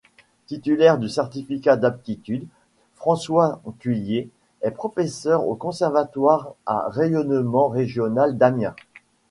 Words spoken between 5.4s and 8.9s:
au conservatoire à rayonnement régional d'Amiens.